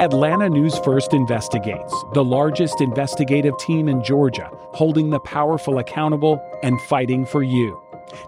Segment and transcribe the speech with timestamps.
[0.00, 6.80] Atlanta News First investigates, the largest investigative team in Georgia, holding the powerful accountable and
[6.88, 7.78] fighting for you.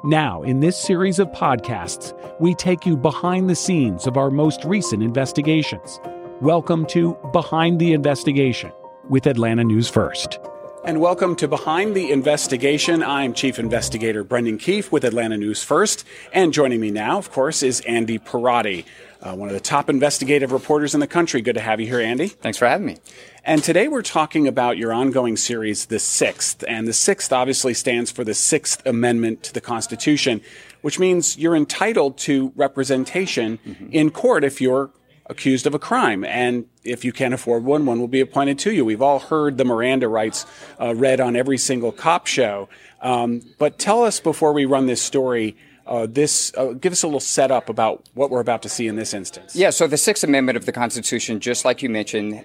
[0.04, 4.62] Now, in this series of podcasts, we take you behind the scenes of our most
[4.66, 5.98] recent investigations.
[6.42, 8.70] Welcome to Behind the Investigation
[9.08, 10.40] with Atlanta News First.
[10.84, 13.04] And welcome to Behind the Investigation.
[13.04, 16.04] I'm Chief Investigator Brendan Keefe with Atlanta News First.
[16.32, 18.84] And joining me now, of course, is Andy Pierrotti,
[19.20, 21.40] uh, one of the top investigative reporters in the country.
[21.40, 22.26] Good to have you here, Andy.
[22.26, 22.96] Thanks for having me.
[23.44, 26.64] And today we're talking about your ongoing series, The Sixth.
[26.66, 30.40] And the Sixth obviously stands for the Sixth Amendment to the Constitution,
[30.80, 33.86] which means you're entitled to representation mm-hmm.
[33.92, 34.90] in court if you're
[35.32, 36.24] accused of a crime.
[36.24, 38.84] And if you can't afford one, one will be appointed to you.
[38.84, 40.46] We've all heard the Miranda rights
[40.80, 42.68] uh, read on every single cop show.
[43.00, 45.56] Um, but tell us before we run this story
[45.86, 48.96] uh, this uh, give us a little setup about what we're about to see in
[48.96, 49.56] this instance.
[49.56, 52.44] Yeah, so the Sixth Amendment of the Constitution, just like you mentioned,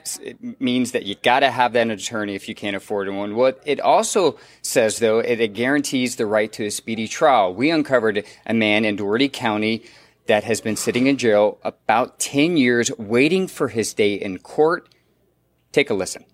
[0.59, 3.35] means that you got to have that attorney if you can't afford one.
[3.35, 7.53] What it also says, though, it, it guarantees the right to a speedy trial.
[7.53, 9.83] We uncovered a man in Dougherty County
[10.27, 14.87] that has been sitting in jail about 10 years waiting for his day in court.
[15.71, 16.25] Take a listen.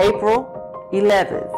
[0.00, 1.52] April 11th,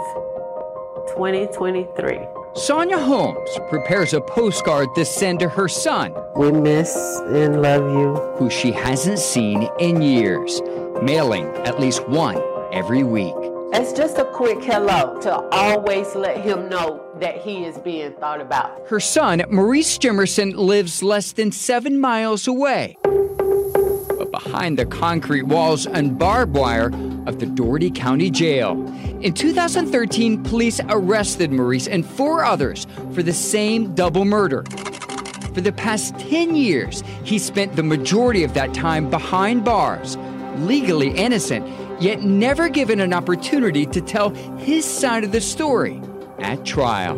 [1.14, 2.18] 2023.
[2.54, 6.12] Sonia Holmes prepares a postcard to send to her son.
[6.34, 6.96] We miss
[7.28, 8.14] and love you.
[8.38, 10.60] Who she hasn't seen in years,
[11.00, 13.39] mailing at least one every week.
[13.72, 18.40] It's just a quick hello to always let him know that he is being thought
[18.40, 18.88] about.
[18.88, 22.96] Her son, Maurice Jimmerson, lives less than seven miles away.
[23.02, 26.90] But behind the concrete walls and barbed wire,
[27.26, 28.72] of the Dougherty County Jail.
[29.20, 34.64] In 2013, police arrested Maurice and four others for the same double murder.
[35.54, 40.16] For the past 10 years, he spent the majority of that time behind bars,
[40.58, 41.66] legally innocent,
[42.00, 46.00] yet never given an opportunity to tell his side of the story
[46.38, 47.16] at trial.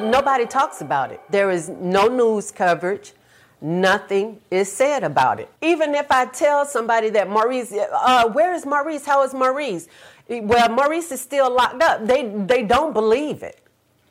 [0.00, 1.20] Nobody talks about it.
[1.30, 3.12] There is no news coverage
[3.60, 5.48] nothing is said about it.
[5.60, 9.04] Even if I tell somebody that Maurice, uh, where is Maurice?
[9.04, 9.88] How is Maurice?
[10.28, 12.06] Well, Maurice is still locked up.
[12.06, 13.60] They they don't believe it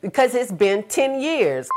[0.00, 1.68] because it's been 10 years.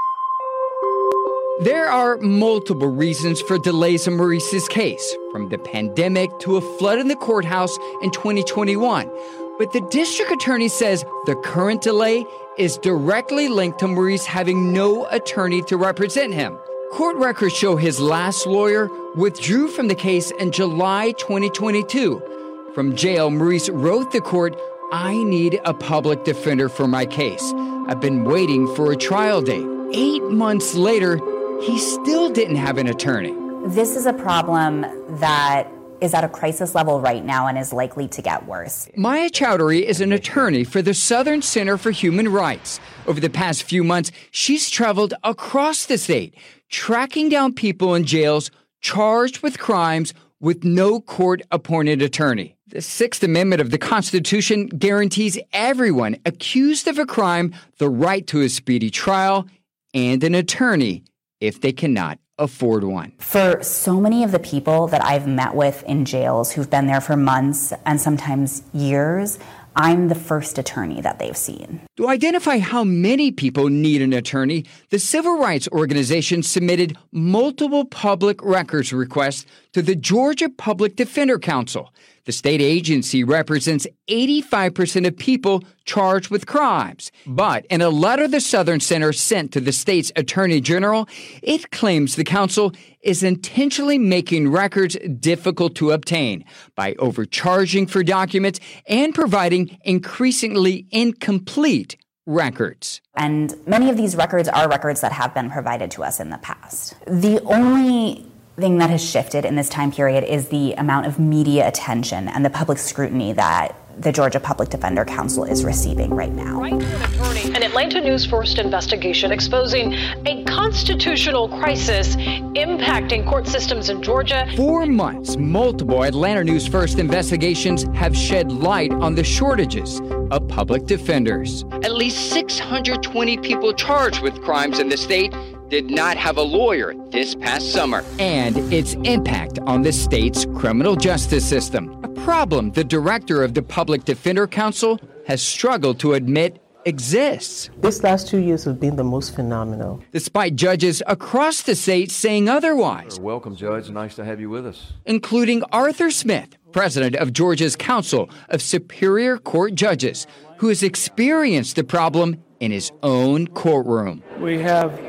[1.60, 6.98] There are multiple reasons for delays in Maurice's case, from the pandemic to a flood
[6.98, 9.12] in the courthouse in 2021.
[9.60, 12.26] But the district attorney says the current delay
[12.58, 16.58] is directly linked to Maurice having no attorney to represent him.
[16.94, 22.72] Court records show his last lawyer withdrew from the case in July 2022.
[22.74, 24.60] From jail, Maurice wrote the court,
[24.92, 27.54] I need a public defender for my case.
[27.88, 29.68] I've been waiting for a trial date.
[29.94, 31.20] Eight months later,
[31.62, 33.36] he still didn't have an attorney.
[33.68, 34.82] This is a problem
[35.20, 35.68] that
[36.02, 38.90] is at a crisis level right now and is likely to get worse.
[38.98, 42.80] Maya Chowdhury is an attorney for the Southern Center for Human Rights.
[43.06, 46.36] Over the past few months, she's traveled across the state
[46.70, 52.56] tracking down people in jails charged with crimes with no court appointed attorney.
[52.66, 58.42] The Sixth Amendment of the Constitution guarantees everyone accused of a crime the right to
[58.42, 59.46] a speedy trial
[59.94, 61.04] and an attorney
[61.42, 63.12] if they cannot afford one.
[63.20, 67.02] For so many of the people that I've met with in jails who've been there
[67.02, 69.38] for months and sometimes years,
[69.76, 71.82] I'm the first attorney that they've seen.
[71.98, 78.44] To identify how many people need an attorney, the civil rights organization submitted multiple public
[78.44, 81.94] records requests to the Georgia Public Defender Council.
[82.26, 87.12] The state agency represents 85% of people charged with crimes.
[87.26, 91.08] But in a letter the Southern Center sent to the state's attorney general,
[91.42, 96.46] it claims the council is intentionally making records difficult to obtain
[96.76, 103.02] by overcharging for documents and providing increasingly incomplete records.
[103.16, 106.38] And many of these records are records that have been provided to us in the
[106.38, 106.94] past.
[107.08, 108.31] The only
[108.62, 112.46] thing that has shifted in this time period is the amount of media attention and
[112.46, 116.62] the public scrutiny that the Georgia Public Defender Council is receiving right now.
[116.62, 119.94] Right an an Atlanta News First investigation exposing
[120.26, 122.16] a constitutional crisis
[122.56, 124.48] impacting court systems in Georgia.
[124.56, 130.86] For months, multiple Atlanta News First investigations have shed light on the shortages of public
[130.86, 131.66] defenders.
[131.84, 135.34] At least 620 people charged with crimes in the state
[135.72, 140.98] did not have a lawyer this past summer, and its impact on the state's criminal
[140.98, 141.98] justice system.
[142.04, 147.70] A problem the director of the Public Defender Council has struggled to admit exists.
[147.78, 150.04] This last two years have been the most phenomenal.
[150.12, 153.18] Despite judges across the state saying otherwise.
[153.18, 153.90] Welcome, Judge.
[153.90, 154.92] Nice to have you with us.
[155.06, 160.28] Including Arthur Smith, president of Georgia's Council of Superior Court Judges,
[160.58, 164.22] who has experienced the problem in his own courtroom.
[164.38, 165.00] We have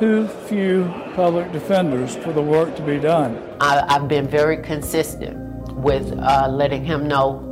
[0.00, 3.38] too few public defenders for the work to be done.
[3.60, 5.36] I, have been very consistent
[5.74, 7.46] with uh, letting him know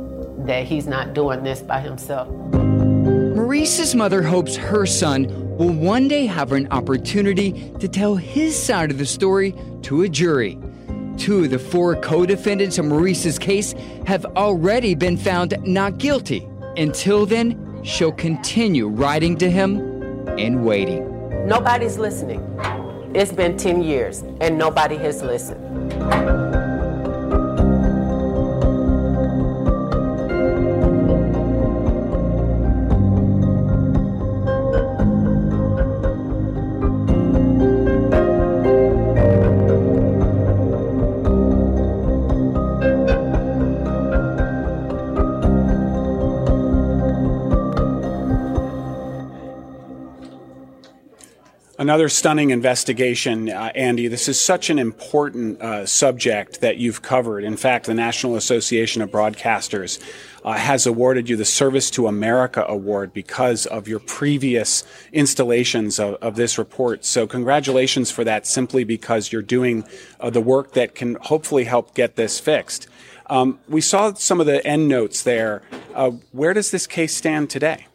[0.47, 2.27] that he's not doing this by himself.
[2.27, 8.89] Maurice's mother hopes her son will one day have an opportunity to tell his side
[8.89, 9.53] of the story
[9.83, 10.57] to a jury.
[11.17, 13.75] Two of the four co defendants in Maurice's case
[14.07, 16.47] have already been found not guilty.
[16.77, 19.79] Until then, she'll continue writing to him
[20.39, 21.08] and waiting.
[21.49, 22.41] Nobody's listening.
[23.15, 25.68] It's been 10 years and nobody has listened.
[51.89, 54.07] Another stunning investigation, uh, Andy.
[54.07, 57.43] This is such an important uh, subject that you've covered.
[57.43, 59.99] In fact, the National Association of Broadcasters
[60.45, 64.83] uh, has awarded you the Service to America Award because of your previous
[65.13, 67.05] installations of, of this report.
[67.05, 69.83] So, congratulations for that, simply because you're doing
[70.19, 72.87] uh, the work that can hopefully help get this fixed.
[73.31, 75.63] Um, we saw some of the end notes there.
[75.95, 77.87] Uh, where does this case stand today?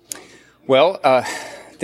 [0.67, 1.23] Well, uh,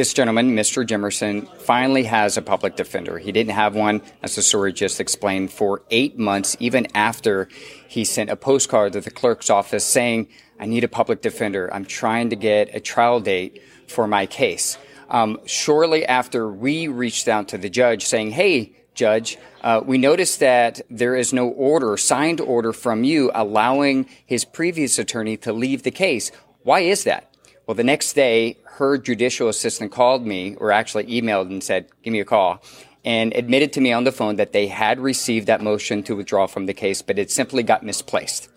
[0.00, 0.82] this gentleman, Mr.
[0.82, 3.18] Jimmerson, finally has a public defender.
[3.18, 7.50] He didn't have one, as the story just explained, for eight months, even after
[7.86, 11.68] he sent a postcard to the clerk's office saying, I need a public defender.
[11.70, 14.78] I'm trying to get a trial date for my case.
[15.10, 20.40] Um, shortly after we reached out to the judge saying, Hey, Judge, uh, we noticed
[20.40, 25.82] that there is no order, signed order from you allowing his previous attorney to leave
[25.82, 26.32] the case.
[26.62, 27.29] Why is that?
[27.70, 32.12] Well, the next day, her judicial assistant called me, or actually emailed and said, give
[32.12, 32.64] me a call,
[33.04, 36.48] and admitted to me on the phone that they had received that motion to withdraw
[36.48, 38.48] from the case, but it simply got misplaced.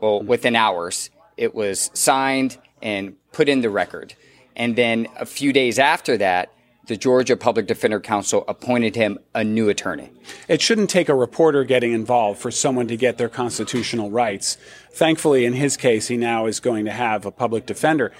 [0.00, 0.26] Well, hmm.
[0.26, 4.14] within hours, it was signed and put in the record.
[4.56, 6.50] And then a few days after that,
[6.86, 10.10] the Georgia Public Defender Council appointed him a new attorney.
[10.48, 14.56] It shouldn't take a reporter getting involved for someone to get their constitutional rights.
[14.90, 18.12] Thankfully, in his case, he now is going to have a public defender.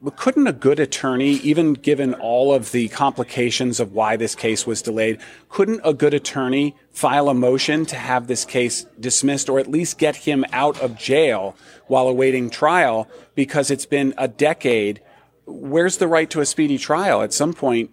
[0.00, 4.66] But couldn't a good attorney, even given all of the complications of why this case
[4.66, 9.58] was delayed, couldn't a good attorney file a motion to have this case dismissed or
[9.58, 11.56] at least get him out of jail
[11.88, 15.02] while awaiting trial because it's been a decade?
[15.46, 17.20] Where's the right to a speedy trial?
[17.20, 17.90] At some point,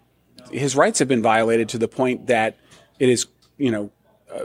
[0.52, 2.58] his rights have been violated to the point that
[3.00, 3.28] it is,
[3.58, 3.92] you know,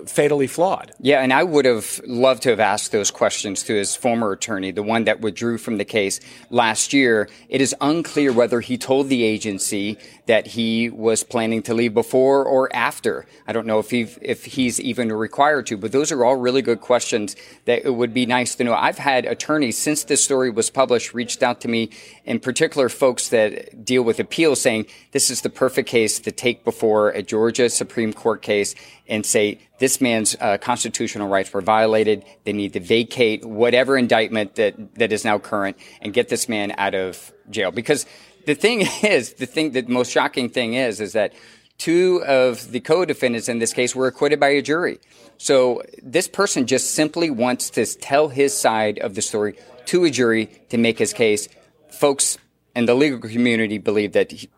[0.06, 0.92] fatally flawed.
[1.00, 4.70] Yeah, and I would have loved to have asked those questions to his former attorney,
[4.70, 7.28] the one that withdrew from the case last year.
[7.48, 12.44] It is unclear whether he told the agency that he was planning to leave before
[12.44, 13.26] or after.
[13.46, 16.62] I don't know if he if he's even required to, but those are all really
[16.62, 17.36] good questions
[17.66, 18.74] that it would be nice to know.
[18.74, 21.90] I've had attorneys since this story was published reached out to me,
[22.24, 26.64] in particular folks that deal with appeals, saying this is the perfect case to take
[26.64, 28.74] before a Georgia Supreme Court case
[29.08, 32.24] and say this man's uh, constitutional rights were violated.
[32.44, 36.74] They need to vacate whatever indictment that, that is now current and get this man
[36.78, 37.70] out of jail.
[37.70, 38.06] Because
[38.46, 41.34] the thing is, the thing, the most shocking thing is, is that
[41.78, 44.98] two of the co-defendants in this case were acquitted by a jury.
[45.38, 50.10] So this person just simply wants to tell his side of the story to a
[50.10, 51.48] jury to make his case.
[51.90, 52.38] Folks
[52.74, 54.48] in the legal community believe that he,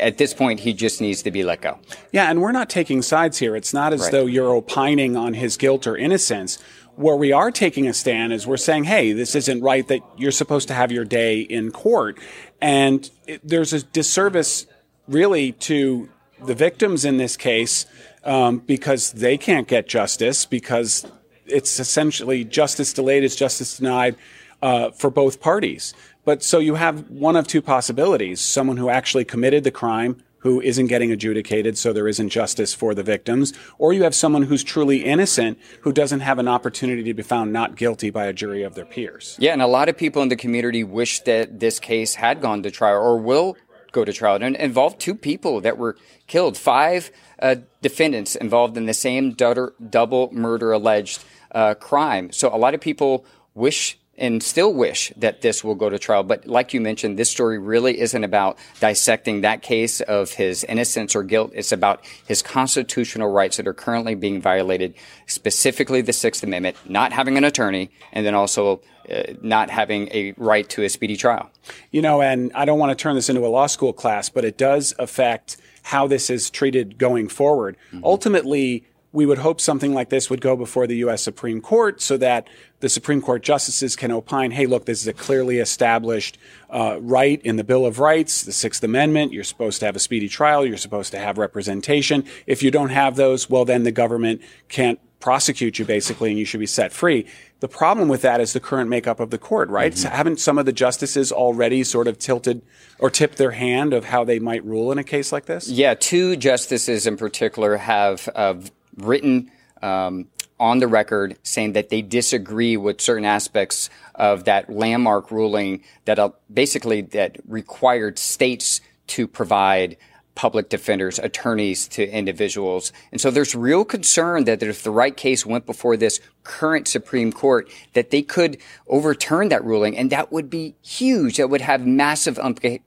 [0.00, 1.78] at this point, he just needs to be let go.
[2.12, 3.56] Yeah, and we're not taking sides here.
[3.56, 4.12] It's not as right.
[4.12, 6.58] though you're opining on his guilt or innocence.
[6.96, 10.30] Where we are taking a stand is we're saying, hey, this isn't right that you're
[10.30, 12.18] supposed to have your day in court.
[12.60, 14.66] And it, there's a disservice
[15.08, 16.10] really to
[16.44, 17.86] the victims in this case
[18.24, 21.06] um, because they can't get justice because
[21.46, 24.16] it's essentially justice delayed is justice denied
[24.60, 25.94] uh, for both parties.
[26.24, 30.60] But so you have one of two possibilities someone who actually committed the crime who
[30.60, 34.64] isn't getting adjudicated, so there isn't justice for the victims, or you have someone who's
[34.64, 38.64] truly innocent who doesn't have an opportunity to be found not guilty by a jury
[38.64, 39.36] of their peers.
[39.38, 42.64] Yeah, and a lot of people in the community wish that this case had gone
[42.64, 43.56] to trial or will
[43.92, 48.86] go to trial and involved two people that were killed, five uh, defendants involved in
[48.86, 52.32] the same double murder alleged uh, crime.
[52.32, 53.24] So a lot of people
[53.54, 56.22] wish and still wish that this will go to trial.
[56.22, 61.16] But like you mentioned, this story really isn't about dissecting that case of his innocence
[61.16, 61.52] or guilt.
[61.54, 64.94] It's about his constitutional rights that are currently being violated,
[65.26, 70.34] specifically the Sixth Amendment, not having an attorney, and then also uh, not having a
[70.36, 71.50] right to a speedy trial.
[71.90, 74.44] You know, and I don't want to turn this into a law school class, but
[74.44, 77.76] it does affect how this is treated going forward.
[77.92, 78.04] Mm-hmm.
[78.04, 81.22] Ultimately, we would hope something like this would go before the U.S.
[81.22, 82.48] Supreme Court so that
[82.80, 86.38] the Supreme Court justices can opine, hey, look, this is a clearly established
[86.70, 89.32] uh, right in the Bill of Rights, the Sixth Amendment.
[89.32, 90.64] You're supposed to have a speedy trial.
[90.64, 92.24] You're supposed to have representation.
[92.46, 96.44] If you don't have those, well, then the government can't prosecute you basically and you
[96.44, 97.26] should be set free.
[97.60, 99.92] The problem with that is the current makeup of the court, right?
[99.92, 100.02] Mm-hmm.
[100.02, 102.60] So haven't some of the justices already sort of tilted
[102.98, 105.68] or tipped their hand of how they might rule in a case like this?
[105.68, 108.54] Yeah, two justices in particular have uh,
[108.96, 109.50] written
[109.82, 115.82] um, on the record saying that they disagree with certain aspects of that landmark ruling
[116.04, 119.96] that uh, basically that required states to provide
[120.34, 122.92] public defenders, attorneys to individuals.
[123.10, 127.32] And so there's real concern that if the right case went before this current Supreme
[127.32, 128.58] Court, that they could
[128.88, 129.96] overturn that ruling.
[129.96, 131.36] And that would be huge.
[131.36, 132.38] That would have massive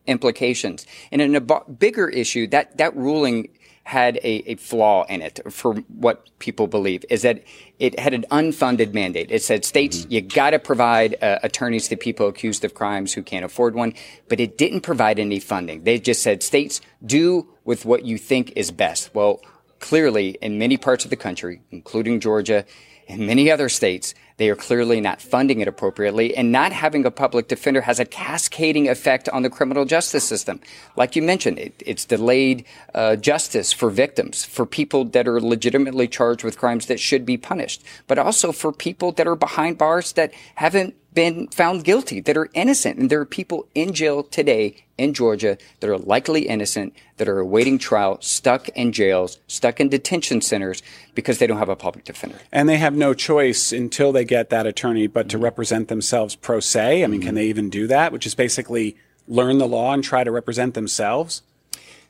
[0.07, 0.87] implications.
[1.11, 3.49] And in a bigger issue, that, that ruling
[3.85, 7.43] had a, a flaw in it for what people believe is that
[7.77, 9.29] it had an unfunded mandate.
[9.29, 10.11] It said states, mm-hmm.
[10.11, 13.93] you got to provide uh, attorneys to people accused of crimes who can't afford one,
[14.27, 15.83] but it didn't provide any funding.
[15.83, 19.13] They just said states do with what you think is best.
[19.13, 19.39] Well,
[19.79, 22.65] clearly in many parts of the country, including Georgia
[23.07, 27.11] and many other states, they are clearly not funding it appropriately, and not having a
[27.11, 30.59] public defender has a cascading effect on the criminal justice system.
[30.97, 36.07] Like you mentioned, it, it's delayed uh, justice for victims, for people that are legitimately
[36.07, 40.13] charged with crimes that should be punished, but also for people that are behind bars
[40.13, 42.99] that haven't been found guilty, that are innocent.
[42.99, 47.39] And there are people in jail today in Georgia that are likely innocent, that are
[47.39, 50.83] awaiting trial, stuck in jails, stuck in detention centers
[51.15, 52.37] because they don't have a public defender.
[52.51, 56.59] And they have no choice until they get that attorney but to represent themselves pro
[56.59, 57.03] se.
[57.03, 57.27] I mean, mm-hmm.
[57.27, 58.11] can they even do that?
[58.11, 58.95] Which is basically
[59.27, 61.41] learn the law and try to represent themselves?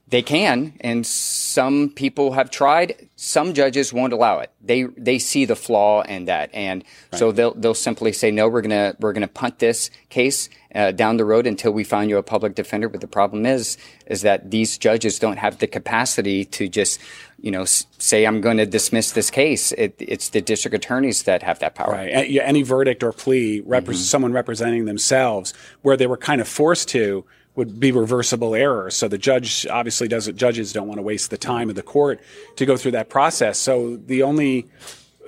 [0.08, 3.10] They can, and some people have tried.
[3.16, 4.52] Some judges won't allow it.
[4.62, 7.18] They they see the flaw in that, and right.
[7.18, 11.18] so they'll they'll simply say, "No, we're gonna we're gonna punt this case uh, down
[11.18, 14.52] the road until we find you a public defender." But the problem is is that
[14.52, 17.02] these judges don't have the capacity to just
[17.42, 21.42] you know say, "I'm going to dismiss this case." It, it's the district attorneys that
[21.42, 21.94] have that power.
[21.94, 22.40] Right.
[22.44, 23.94] Any verdict or plea, rep- mm-hmm.
[23.94, 28.92] someone representing themselves, where they were kind of forced to would be reversible error.
[28.92, 32.22] So the judge obviously doesn't, judges don't want to waste the time of the court
[32.58, 33.58] to go through that process.
[33.58, 34.68] So the only,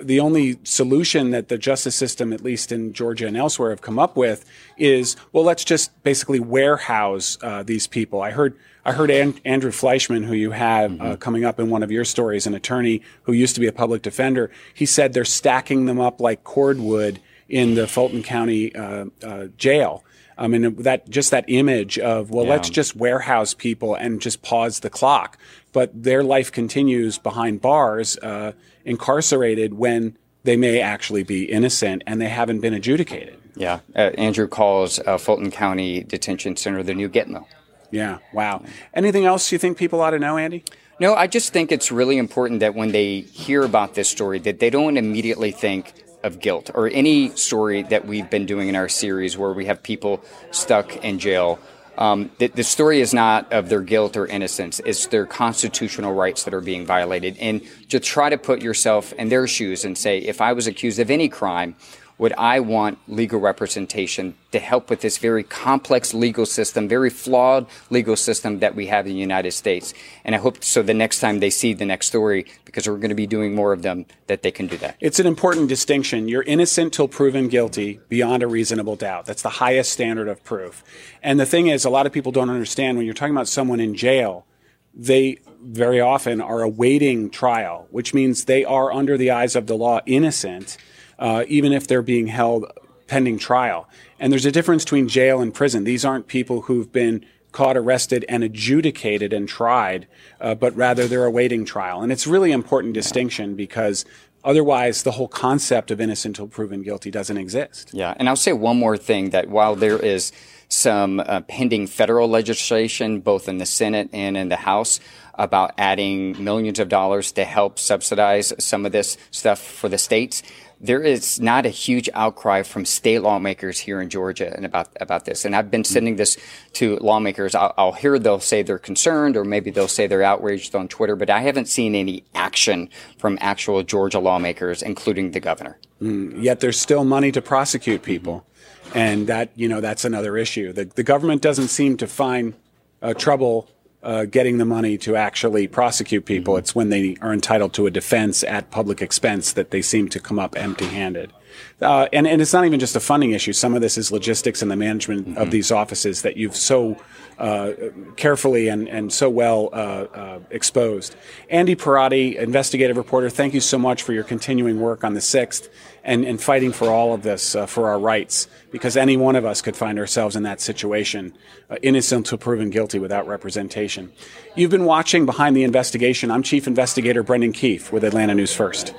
[0.00, 3.98] the only solution that the justice system, at least in Georgia and elsewhere, have come
[3.98, 4.44] up with
[4.76, 8.20] is, well, let's just basically warehouse uh, these people.
[8.20, 11.12] I heard, I heard An- Andrew Fleischman, who you have uh, mm-hmm.
[11.12, 13.72] uh, coming up in one of your stories, an attorney who used to be a
[13.72, 14.50] public defender.
[14.74, 20.04] He said they're stacking them up like cordwood in the Fulton County uh, uh jail.
[20.38, 22.52] I mean, that just that image of, well, yeah.
[22.52, 25.36] let's just warehouse people and just pause the clock.
[25.72, 28.52] But their life continues behind bars, uh,
[28.84, 33.38] incarcerated when they may actually be innocent and they haven't been adjudicated.
[33.56, 33.80] Yeah.
[33.94, 37.44] Uh, Andrew calls uh, Fulton County Detention Center the new Gitmo.
[37.90, 38.18] Yeah.
[38.32, 38.62] Wow.
[38.94, 40.64] Anything else you think people ought to know, Andy?
[41.00, 44.58] No, I just think it's really important that when they hear about this story, that
[44.60, 45.92] they don't immediately think,
[46.22, 49.82] of guilt or any story that we've been doing in our series where we have
[49.82, 51.58] people stuck in jail.
[51.96, 54.80] Um, the, the, story is not of their guilt or innocence.
[54.84, 57.36] It's their constitutional rights that are being violated.
[57.38, 61.00] And to try to put yourself in their shoes and say, if I was accused
[61.00, 61.74] of any crime,
[62.18, 67.66] would I want legal representation to help with this very complex legal system, very flawed
[67.90, 69.94] legal system that we have in the United States.
[70.24, 73.10] And I hope so the next time they see the next story, because we're going
[73.10, 74.96] to be doing more of them, that they can do that.
[75.00, 76.28] It's an important distinction.
[76.28, 79.26] You're innocent till proven guilty beyond a reasonable doubt.
[79.26, 80.82] That's the highest standard of proof.
[81.22, 83.78] And the thing is, a lot of people don't understand when you're talking about someone
[83.78, 84.44] in jail,
[84.92, 89.76] they very often are awaiting trial, which means they are under the eyes of the
[89.76, 90.76] law innocent
[91.18, 92.66] uh, even if they're being held
[93.06, 93.88] pending trial.
[94.20, 95.84] And there's a difference between jail and prison.
[95.84, 100.06] These aren't people who've been caught, arrested, and adjudicated and tried,
[100.40, 102.02] uh, but rather they're awaiting trial.
[102.02, 104.04] And it's really important distinction because
[104.44, 107.90] otherwise the whole concept of innocent until proven guilty doesn't exist.
[107.92, 110.32] Yeah, and I'll say one more thing that while there is
[110.68, 115.00] some uh, pending federal legislation both in the Senate and in the House
[115.34, 120.42] about adding millions of dollars to help subsidize some of this stuff for the states
[120.80, 125.24] there is not a huge outcry from state lawmakers here in Georgia and about about
[125.24, 125.44] this.
[125.44, 126.36] And I've been sending this
[126.74, 127.54] to lawmakers.
[127.54, 131.16] I'll, I'll, hear they'll say they're concerned, or maybe they'll say they're outraged on Twitter,
[131.16, 135.78] but I haven't seen any action from actual Georgia lawmakers, including the governor.
[136.00, 138.46] Mm, yet there's still money to prosecute people,
[138.94, 140.72] and that you know that's another issue.
[140.72, 142.54] The the government doesn't seem to find
[143.02, 143.68] uh, trouble
[144.02, 146.54] uh, getting the money to actually prosecute people.
[146.54, 146.60] Mm-hmm.
[146.60, 150.20] It's when they are entitled to a defense at public expense that they seem to
[150.20, 151.32] come up empty handed.
[151.80, 153.52] Uh, and, and it's not even just a funding issue.
[153.52, 155.38] Some of this is logistics and the management mm-hmm.
[155.38, 156.96] of these offices that you've so
[157.38, 157.72] uh,
[158.16, 161.14] carefully and, and so well uh, uh, exposed.
[161.48, 165.68] Andy Pierrotti, investigative reporter, thank you so much for your continuing work on the 6th
[166.02, 169.44] and, and fighting for all of this, uh, for our rights, because any one of
[169.44, 171.32] us could find ourselves in that situation,
[171.70, 174.10] uh, innocent until proven guilty without representation.
[174.56, 176.30] You've been watching Behind the Investigation.
[176.30, 178.94] I'm Chief Investigator Brendan Keefe with Atlanta News First.